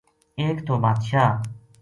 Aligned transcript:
ایک 0.39 0.57
تھو 0.65 0.73
بادشاہ 0.83 1.29